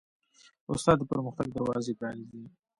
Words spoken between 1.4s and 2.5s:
دروازې پرانیزي.